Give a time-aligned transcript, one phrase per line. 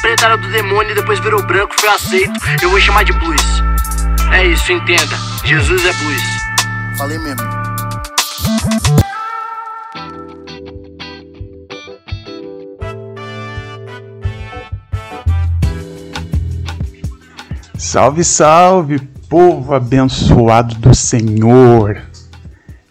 [0.00, 2.32] preta era do demônio e depois virou branco, foi aceito.
[2.62, 3.42] Eu vou chamar de blues.
[4.32, 5.16] É isso, entenda.
[5.44, 6.22] Jesus é blues.
[6.96, 7.64] Falei mesmo.
[17.76, 18.98] Salve, salve,
[19.28, 22.02] povo abençoado do Senhor!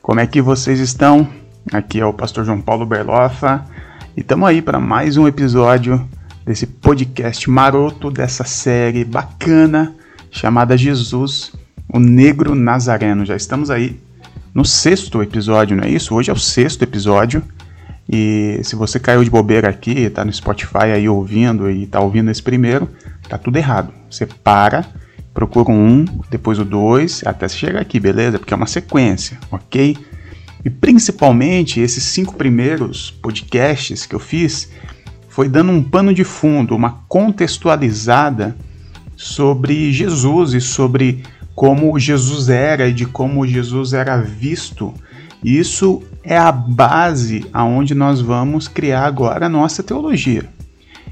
[0.01, 1.27] Como é que vocês estão?
[1.73, 3.65] Aqui é o pastor João Paulo Berloffa
[4.15, 6.07] e estamos aí para mais um episódio
[6.45, 9.95] desse podcast maroto dessa série bacana
[10.29, 11.53] chamada Jesus,
[11.87, 13.25] o Negro Nazareno.
[13.25, 13.99] Já estamos aí
[14.53, 16.13] no sexto episódio, não é isso?
[16.13, 17.43] Hoje é o sexto episódio.
[18.09, 22.29] E se você caiu de bobeira aqui, tá no Spotify aí ouvindo e tá ouvindo
[22.29, 22.89] esse primeiro,
[23.29, 23.93] tá tudo errado.
[24.09, 24.85] Você para,
[25.33, 28.37] procura um, depois o dois, até chegar aqui, beleza?
[28.37, 29.97] Porque é uma sequência, ok?
[30.65, 34.69] E principalmente esses cinco primeiros podcasts que eu fiz
[35.33, 38.55] foi dando um pano de fundo, uma contextualizada
[39.17, 41.23] sobre Jesus e sobre
[41.55, 44.93] como Jesus era e de como Jesus era visto.
[45.43, 50.47] Isso é a base aonde nós vamos criar agora a nossa teologia.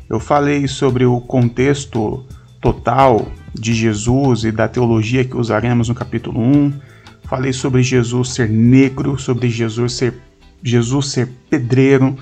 [0.08, 2.24] Eu falei sobre o contexto
[2.62, 6.74] total de Jesus e da teologia que usaremos no capítulo 1.
[7.24, 10.14] Falei sobre Jesus ser negro, sobre Jesus ser
[10.64, 12.16] Jesus ser pedreiro,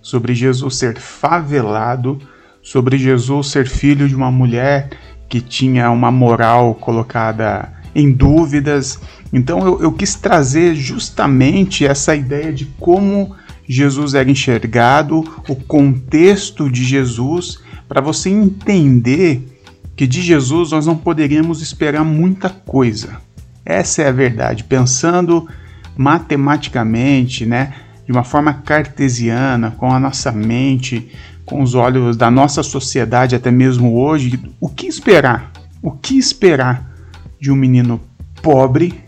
[0.00, 2.18] sobre Jesus ser favelado,
[2.62, 4.90] sobre Jesus ser filho de uma mulher
[5.28, 9.00] que tinha uma moral colocada em dúvidas.
[9.32, 13.34] Então eu, eu quis trazer justamente essa ideia de como
[13.68, 19.46] Jesus era enxergado, o contexto de Jesus, para você entender
[19.94, 23.20] que de Jesus nós não poderíamos esperar muita coisa.
[23.64, 24.64] Essa é a verdade.
[24.64, 25.48] Pensando
[25.96, 27.74] matematicamente, né,
[28.10, 31.08] de uma forma cartesiana, com a nossa mente,
[31.46, 35.52] com os olhos da nossa sociedade, até mesmo hoje, o que esperar?
[35.80, 36.90] O que esperar
[37.38, 38.00] de um menino
[38.42, 38.98] pobre,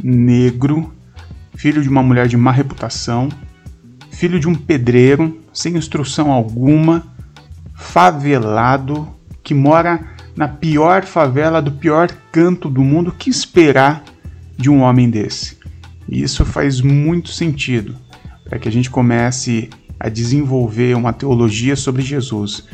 [0.00, 0.94] negro,
[1.56, 3.28] filho de uma mulher de má reputação,
[4.12, 7.04] filho de um pedreiro, sem instrução alguma,
[7.74, 9.08] favelado,
[9.42, 10.06] que mora
[10.36, 14.04] na pior favela do pior canto do mundo, o que esperar
[14.56, 15.58] de um homem desse?
[16.08, 17.96] E isso faz muito sentido
[18.52, 22.64] para que a gente comece a desenvolver uma teologia sobre Jesus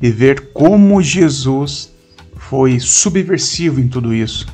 [0.00, 1.92] e ver como Jesus
[2.36, 4.46] foi subversivo em tudo isso.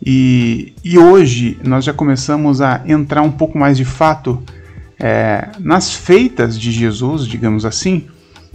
[0.00, 4.40] E, e hoje nós já começamos a entrar um pouco mais de fato
[4.96, 8.06] é, nas feitas de Jesus, digamos assim,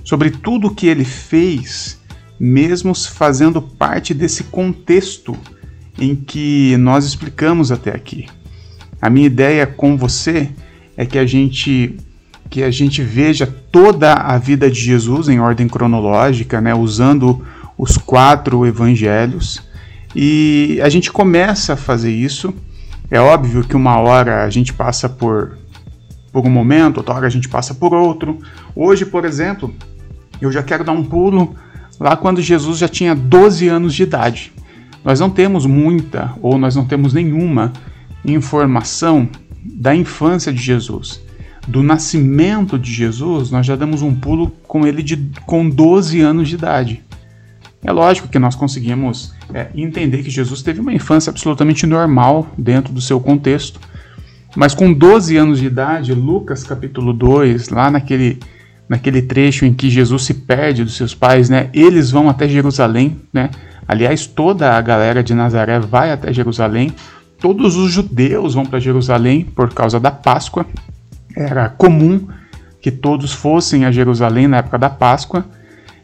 [0.06, 2.00] sobre tudo o que ele fez
[2.40, 5.36] mesmo fazendo parte desse contexto
[6.00, 8.26] em que nós explicamos até aqui.
[9.02, 10.50] A minha ideia com você
[10.98, 11.96] é que a gente
[12.50, 17.46] que a gente veja toda a vida de Jesus em ordem cronológica, né, usando
[17.78, 19.62] os quatro evangelhos,
[20.16, 22.54] e a gente começa a fazer isso.
[23.12, 25.58] É óbvio que uma hora a gente passa por
[26.32, 28.38] por um momento, outra hora a gente passa por outro.
[28.76, 29.74] Hoje, por exemplo,
[30.40, 31.56] eu já quero dar um pulo
[32.00, 34.54] lá quando Jesus já tinha 12 anos de idade.
[35.04, 37.74] Nós não temos muita, ou nós não temos nenhuma
[38.24, 39.28] informação
[39.74, 41.22] da infância de Jesus.
[41.68, 46.48] Do nascimento de Jesus, nós já damos um pulo com ele de, com 12 anos
[46.48, 47.04] de idade.
[47.84, 52.94] É lógico que nós conseguimos é, entender que Jesus teve uma infância absolutamente normal dentro
[52.94, 53.80] do seu contexto,
[54.56, 58.40] mas com 12 anos de idade, Lucas capítulo 2, lá naquele
[58.88, 61.70] naquele trecho em que Jesus se perde dos seus pais, né?
[61.74, 63.50] Eles vão até Jerusalém, né?
[63.88, 66.94] Aliás, toda a galera de Nazaré vai até Jerusalém.
[67.40, 70.66] Todos os judeus vão para Jerusalém por causa da Páscoa.
[71.36, 72.28] Era comum
[72.82, 75.46] que todos fossem a Jerusalém na época da Páscoa.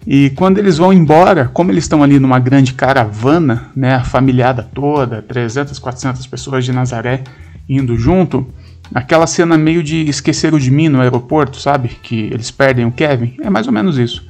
[0.05, 4.67] E quando eles vão embora, como eles estão ali numa grande caravana, né, a familiada
[4.73, 7.23] toda, 300, 400 pessoas de Nazaré
[7.69, 8.45] indo junto,
[8.94, 11.89] Aquela cena meio de esqueceram de mim no aeroporto, sabe?
[12.01, 13.35] Que eles perdem o Kevin.
[13.41, 14.23] É mais ou menos isso.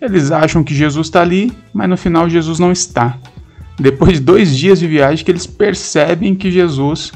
[0.00, 3.18] Eles acham que Jesus está ali, mas no final Jesus não está.
[3.78, 7.12] Depois de dois dias de viagem que eles percebem que Jesus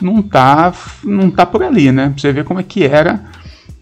[0.00, 0.72] não tá,
[1.04, 2.10] não tá por ali, né?
[2.10, 3.24] Pra você ver como é que era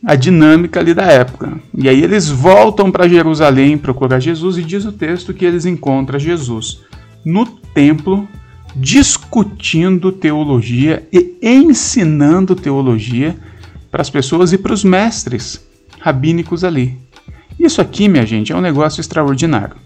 [0.04, 1.52] a dinâmica ali da época.
[1.76, 6.18] E aí eles voltam para Jerusalém procurar Jesus e diz o texto que eles encontram
[6.18, 6.80] Jesus
[7.24, 8.28] no templo
[8.74, 13.36] discutindo teologia e ensinando teologia
[13.90, 15.64] para as pessoas e para os mestres
[15.98, 16.98] rabínicos ali.
[17.58, 19.76] Isso aqui, minha gente, é um negócio extraordinário.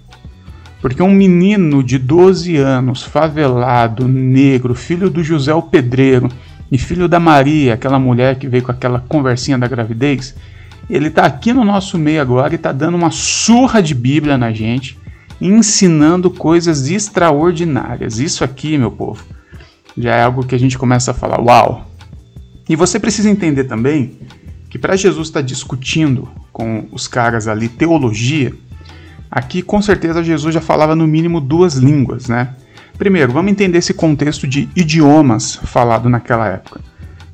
[0.81, 6.29] Porque um menino de 12 anos, favelado, negro, filho do José o Pedreiro
[6.73, 10.35] e filho da Maria, aquela mulher que veio com aquela conversinha da gravidez,
[10.88, 14.53] ele está aqui no nosso meio agora e está dando uma surra de Bíblia na
[14.53, 14.99] gente,
[15.41, 18.19] ensinando coisas extraordinárias.
[18.19, 19.23] Isso aqui, meu povo,
[19.97, 21.87] já é algo que a gente começa a falar: uau!
[22.69, 24.19] E você precisa entender também
[24.69, 28.53] que para Jesus estar tá discutindo com os caras ali teologia,
[29.31, 32.55] aqui com certeza Jesus já falava no mínimo duas línguas, né?
[32.99, 36.81] Primeiro, vamos entender esse contexto de idiomas falado naquela época.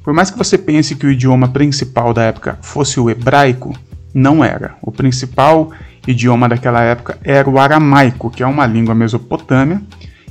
[0.05, 3.77] Por mais que você pense que o idioma principal da época fosse o hebraico,
[4.15, 4.77] não era.
[4.81, 5.73] O principal
[6.07, 9.83] idioma daquela época era o aramaico, que é uma língua mesopotâmia,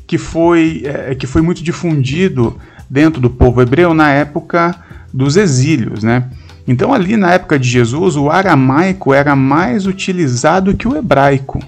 [0.08, 2.58] que foi, é, que foi muito difundido
[2.90, 4.74] dentro do povo hebreu na época
[5.14, 6.30] dos exílios, né?
[6.68, 11.60] Então, ali na época de Jesus, o aramaico era mais utilizado que o hebraico.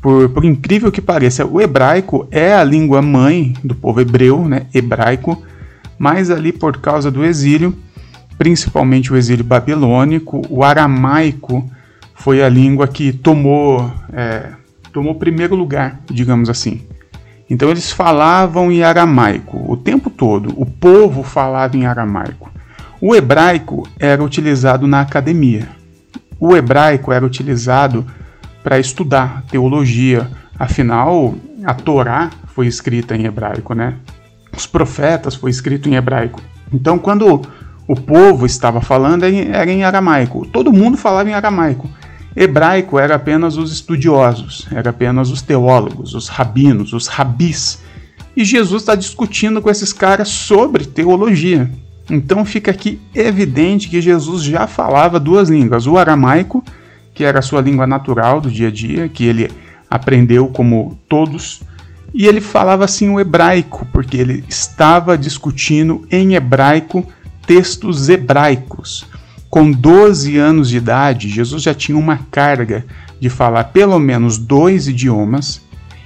[0.00, 4.66] Por, por incrível que pareça, o hebraico é a língua mãe do povo hebreu, né?
[4.72, 5.42] Hebraico,
[5.98, 7.76] mas ali por causa do exílio,
[8.36, 11.68] principalmente o exílio babilônico, o aramaico
[12.14, 14.50] foi a língua que tomou, é,
[14.92, 16.80] tomou primeiro lugar, digamos assim.
[17.50, 22.50] Então eles falavam em aramaico o tempo todo, o povo falava em aramaico.
[23.00, 25.68] O hebraico era utilizado na academia.
[26.40, 28.06] O hebraico era utilizado
[28.62, 31.34] para estudar teologia, afinal,
[31.64, 33.94] a Torá foi escrita em hebraico, né?
[34.58, 36.40] os profetas foi escrito em hebraico.
[36.72, 37.42] Então, quando
[37.86, 40.46] o povo estava falando, era em aramaico.
[40.46, 41.88] Todo mundo falava em aramaico.
[42.36, 47.82] Hebraico era apenas os estudiosos, era apenas os teólogos, os rabinos, os rabis.
[48.36, 51.70] E Jesus está discutindo com esses caras sobre teologia.
[52.10, 56.64] Então fica aqui evidente que Jesus já falava duas línguas: o aramaico,
[57.14, 59.50] que era a sua língua natural do dia a dia, que ele
[59.90, 61.62] aprendeu como todos
[62.14, 67.06] e ele falava assim o hebraico, porque ele estava discutindo em hebraico
[67.46, 69.06] textos hebraicos.
[69.50, 72.84] Com 12 anos de idade, Jesus já tinha uma carga
[73.20, 75.60] de falar pelo menos dois idiomas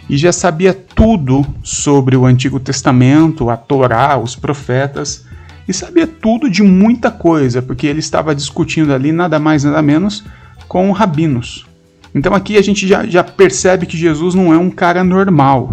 [0.08, 5.24] e já sabia tudo sobre o Antigo Testamento, a Torá, os profetas,
[5.66, 10.24] e sabia tudo de muita coisa, porque ele estava discutindo ali nada mais nada menos
[10.68, 11.66] com rabinos.
[12.14, 15.72] Então aqui a gente já, já percebe que Jesus não é um cara normal.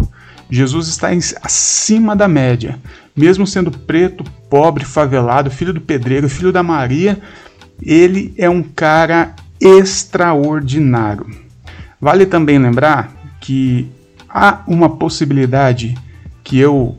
[0.50, 2.78] Jesus está em, acima da média.
[3.14, 7.20] Mesmo sendo preto, pobre, favelado, filho do pedreiro, filho da Maria,
[7.82, 11.26] ele é um cara extraordinário.
[12.00, 13.90] Vale também lembrar que
[14.28, 15.94] há uma possibilidade
[16.42, 16.96] que eu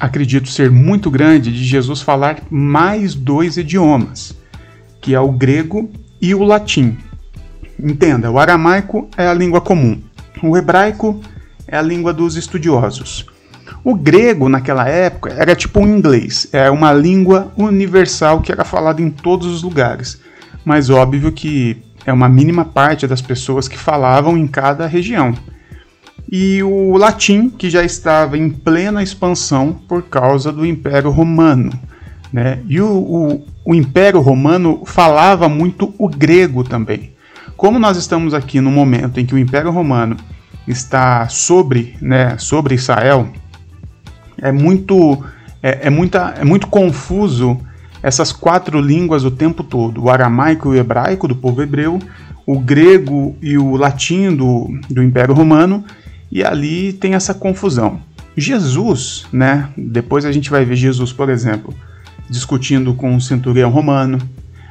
[0.00, 4.34] acredito ser muito grande de Jesus falar mais dois idiomas,
[5.00, 6.96] que é o grego e o latim.
[7.78, 10.00] Entenda, o aramaico é a língua comum,
[10.42, 11.20] o hebraico
[11.68, 13.26] é a língua dos estudiosos.
[13.84, 19.00] O grego, naquela época, era tipo um inglês, é uma língua universal que era falada
[19.00, 20.20] em todos os lugares,
[20.64, 25.34] mas óbvio que é uma mínima parte das pessoas que falavam em cada região.
[26.30, 31.72] E o latim, que já estava em plena expansão por causa do Império Romano.
[32.32, 32.60] Né?
[32.68, 37.12] E o, o, o Império Romano falava muito o grego também.
[37.56, 40.16] Como nós estamos aqui no momento em que o Império Romano
[40.68, 43.28] está sobre, né, sobre Israel,
[44.40, 45.22] é muito,
[45.62, 47.58] é, é, muita, é muito confuso
[48.02, 51.98] essas quatro línguas o tempo todo: o aramaico e o hebraico do povo hebreu,
[52.46, 55.84] o grego e o latim do, do Império Romano,
[56.30, 58.00] e ali tem essa confusão.
[58.36, 59.68] Jesus, né?
[59.76, 61.74] Depois a gente vai ver Jesus, por exemplo,
[62.28, 64.18] discutindo com um centurião romano.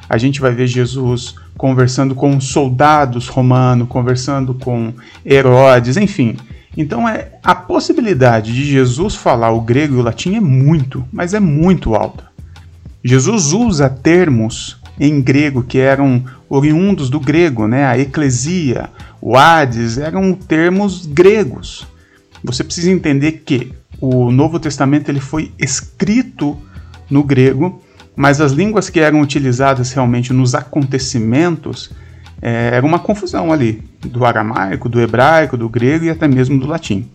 [0.08, 4.92] A gente vai ver Jesus conversando com soldados romanos, conversando com
[5.24, 6.36] Herodes, enfim.
[6.76, 11.34] Então é a possibilidade de Jesus falar o grego e o latim é muito, mas
[11.34, 12.24] é muito alta.
[13.04, 17.86] Jesus usa termos em grego que eram oriundos do grego, né?
[17.86, 18.90] A eclesia,
[19.20, 21.86] o Hades, eram termos gregos.
[22.42, 26.58] Você precisa entender que o Novo Testamento ele foi escrito
[27.10, 27.82] no grego
[28.20, 31.90] mas as línguas que eram utilizadas realmente nos acontecimentos
[32.42, 36.66] é, era uma confusão ali, do aramaico, do hebraico, do grego e até mesmo do
[36.66, 37.08] latim.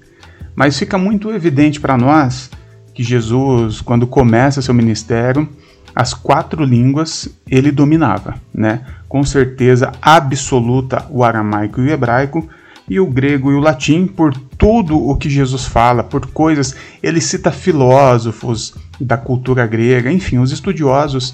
[0.55, 2.49] Mas fica muito evidente para nós
[2.91, 5.47] que Jesus, quando começa seu ministério,
[5.95, 8.81] as quatro línguas ele dominava, né?
[9.07, 12.47] Com certeza absoluta o aramaico e o hebraico,
[12.87, 16.75] e o grego e o latim por tudo o que Jesus fala, por coisas.
[17.01, 21.33] Ele cita filósofos da cultura grega, enfim, os estudiosos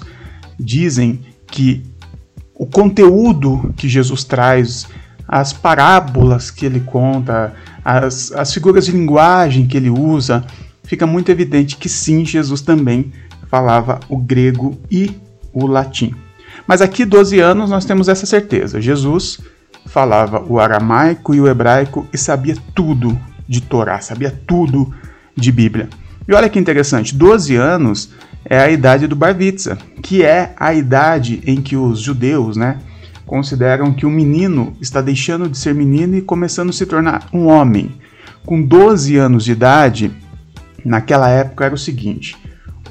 [0.58, 1.82] dizem que
[2.54, 4.86] o conteúdo que Jesus traz,
[5.26, 7.52] as parábolas que ele conta,
[7.84, 10.44] as, as figuras de linguagem que ele usa,
[10.84, 13.12] fica muito evidente que sim, Jesus também
[13.52, 15.14] falava o grego e
[15.52, 16.14] o latim.
[16.66, 18.80] Mas aqui, 12 anos, nós temos essa certeza.
[18.80, 19.40] Jesus
[19.84, 24.94] falava o aramaico e o hebraico e sabia tudo de Torá, sabia tudo
[25.36, 25.90] de Bíblia.
[26.26, 28.10] E olha que interessante, 12 anos
[28.46, 32.78] é a idade do Bar Mitzvah, que é a idade em que os judeus, né,
[33.26, 37.48] consideram que o menino está deixando de ser menino e começando a se tornar um
[37.48, 37.90] homem.
[38.46, 40.10] Com 12 anos de idade,
[40.82, 42.36] naquela época era o seguinte: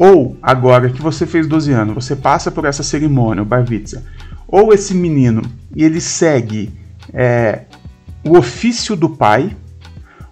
[0.01, 4.01] ou agora que você fez 12 anos, você passa por essa cerimônia, o Bar Mitzvah,
[4.47, 5.43] ou esse menino
[5.75, 6.71] e ele segue
[7.13, 7.65] é,
[8.27, 9.55] o ofício do pai,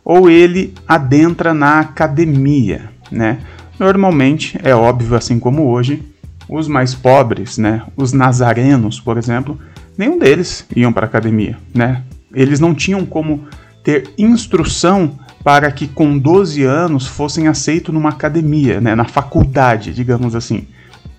[0.04, 3.42] ou ele adentra na academia, né?
[3.78, 6.02] Normalmente, é óbvio, assim como hoje,
[6.50, 9.56] os mais pobres, né, os nazarenos, por exemplo,
[9.96, 12.02] nenhum deles iam para a academia, né?
[12.34, 13.46] Eles não tinham como
[13.84, 20.36] ter instrução para que com 12 anos fossem aceitos numa academia, né, na faculdade, digamos
[20.36, 20.68] assim.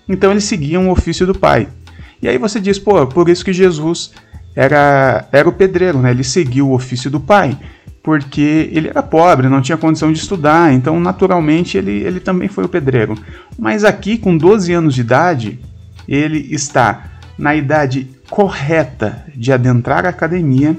[0.07, 1.67] Então eles seguiam o ofício do pai.
[2.21, 4.11] E aí você diz, pô, por isso que Jesus
[4.55, 6.11] era, era o pedreiro, né?
[6.11, 7.57] Ele seguiu o ofício do pai
[8.03, 12.65] porque ele era pobre, não tinha condição de estudar, então naturalmente ele, ele também foi
[12.65, 13.15] o pedreiro.
[13.57, 15.59] Mas aqui, com 12 anos de idade,
[16.07, 20.75] ele está na idade correta de adentrar a academia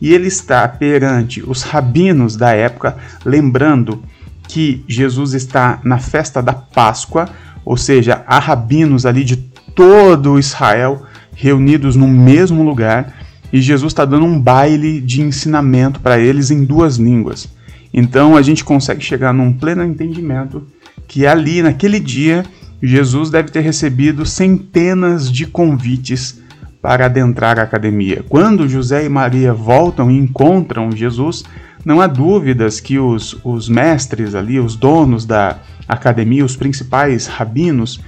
[0.00, 4.02] e ele está perante os rabinos da época, lembrando
[4.48, 7.28] que Jesus está na festa da Páscoa,
[7.64, 13.14] ou seja, há rabinos ali de todo Israel reunidos no mesmo lugar
[13.52, 17.48] e Jesus está dando um baile de ensinamento para eles em duas línguas.
[17.92, 20.66] Então a gente consegue chegar num pleno entendimento
[21.06, 22.44] que ali, naquele dia,
[22.82, 26.40] Jesus deve ter recebido centenas de convites
[26.86, 28.24] para adentrar a academia.
[28.28, 31.42] Quando José e Maria voltam e encontram Jesus,
[31.84, 38.00] não há dúvidas que os, os mestres ali, os donos da academia, os principais rabinos,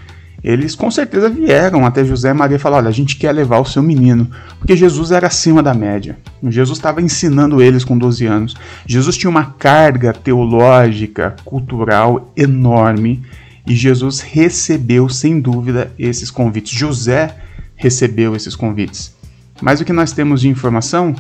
[0.45, 3.65] eles com certeza vieram até José e Maria falaram: Olha, a gente quer levar o
[3.65, 4.31] seu menino,
[4.61, 6.17] porque Jesus era acima da média.
[6.41, 8.55] Jesus estava ensinando eles com 12 anos.
[8.87, 13.25] Jesus tinha uma carga teológica, cultural enorme
[13.67, 16.79] e Jesus recebeu, sem dúvida, esses convites.
[16.79, 17.35] José
[17.79, 19.17] recebeu esses convites.
[19.63, 21.17] Mas o que nós temos de informação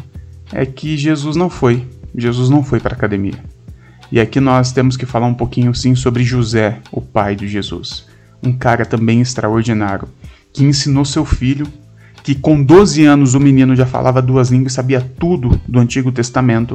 [0.52, 1.86] é que Jesus não foi.
[2.14, 3.42] Jesus não foi para a academia.
[4.12, 8.06] E aqui nós temos que falar um pouquinho sim sobre José, o pai de Jesus
[8.42, 10.08] um cara também extraordinário,
[10.52, 11.66] que ensinou seu filho,
[12.22, 16.74] que com 12 anos o menino já falava duas línguas sabia tudo do Antigo Testamento,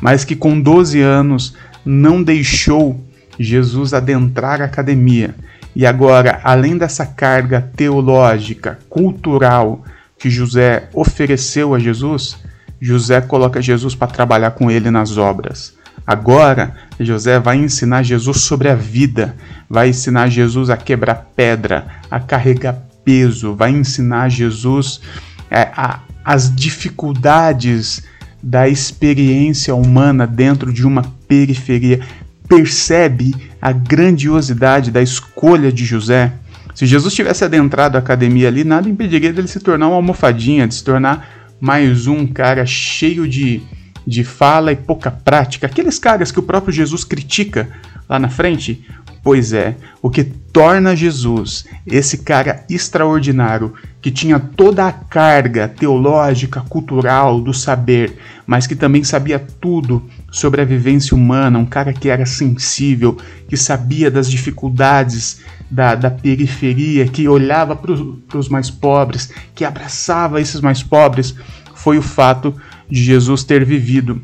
[0.00, 1.54] mas que com 12 anos
[1.84, 3.00] não deixou
[3.38, 5.34] Jesus adentrar a academia.
[5.76, 9.84] E agora, além dessa carga teológica, cultural
[10.18, 12.38] que José ofereceu a Jesus,
[12.80, 15.74] José coloca Jesus para trabalhar com ele nas obras.
[16.06, 19.36] Agora, José vai ensinar Jesus sobre a vida,
[19.68, 25.02] vai ensinar Jesus a quebrar pedra, a carregar peso, vai ensinar Jesus
[25.50, 28.02] é, a, as dificuldades
[28.42, 32.00] da experiência humana dentro de uma periferia.
[32.48, 36.32] Percebe a grandiosidade da escolha de José?
[36.74, 40.74] Se Jesus tivesse adentrado a academia ali, nada impediria dele se tornar uma almofadinha, de
[40.74, 43.62] se tornar mais um cara cheio de
[44.06, 47.68] de fala e pouca prática, aqueles caras que o próprio Jesus critica
[48.08, 48.86] lá na frente?
[49.26, 56.60] Pois é, o que torna Jesus esse cara extraordinário, que tinha toda a carga teológica,
[56.60, 58.16] cultural do saber,
[58.46, 63.18] mas que também sabia tudo sobre a vivência humana, um cara que era sensível,
[63.48, 70.40] que sabia das dificuldades da, da periferia, que olhava para os mais pobres, que abraçava
[70.40, 71.34] esses mais pobres,
[71.74, 72.54] foi o fato
[72.88, 74.22] de Jesus ter vivido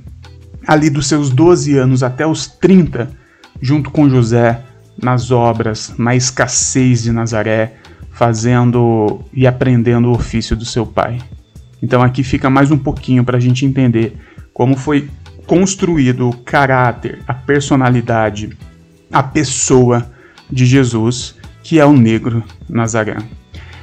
[0.65, 3.11] ali dos seus 12 anos até os 30,
[3.61, 4.63] junto com José,
[5.01, 7.75] nas obras, na escassez de Nazaré,
[8.13, 11.19] fazendo e aprendendo o ofício do seu pai.
[11.83, 14.17] Então aqui fica mais um pouquinho para a gente entender
[14.53, 15.09] como foi
[15.47, 18.57] construído o caráter, a personalidade,
[19.13, 20.11] a pessoa
[20.51, 23.17] de Jesus, que é o negro Nazaré.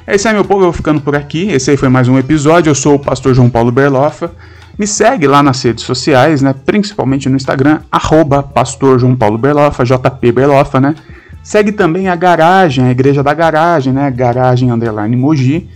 [0.06, 0.60] É isso aí, meu povo.
[0.60, 1.50] Eu vou ficando por aqui.
[1.50, 2.70] Esse aí foi mais um episódio.
[2.70, 4.32] Eu sou o pastor João Paulo Berlofa.
[4.78, 6.54] Me segue lá nas redes sociais, né?
[6.64, 10.94] Principalmente no Instagram, arroba pastor João Paulo Berlofa, JP Berlofa, né?
[11.42, 14.10] Segue também a Garagem, a Igreja da Garagem, né?
[14.10, 15.68] Garagem Underline Mogi.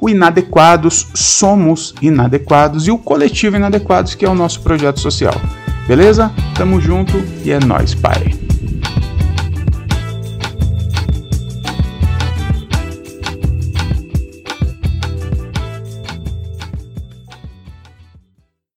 [0.00, 5.34] O Inadequados, Somos Inadequados e o Coletivo Inadequados, que é o nosso projeto social.
[5.88, 6.30] Beleza?
[6.54, 8.55] Tamo junto e é nóis, pai.